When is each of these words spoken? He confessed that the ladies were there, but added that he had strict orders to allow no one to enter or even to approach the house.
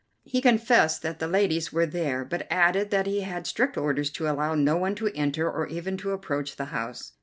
He 0.23 0.41
confessed 0.41 1.03
that 1.03 1.19
the 1.19 1.27
ladies 1.27 1.71
were 1.71 1.85
there, 1.85 2.25
but 2.25 2.47
added 2.49 2.89
that 2.89 3.05
he 3.05 3.21
had 3.21 3.45
strict 3.45 3.77
orders 3.77 4.09
to 4.13 4.27
allow 4.27 4.55
no 4.55 4.75
one 4.75 4.95
to 4.95 5.13
enter 5.15 5.47
or 5.47 5.67
even 5.67 5.95
to 5.97 6.09
approach 6.09 6.55
the 6.55 6.65
house. 6.73 7.11